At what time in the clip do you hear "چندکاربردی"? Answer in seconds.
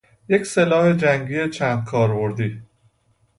1.49-2.61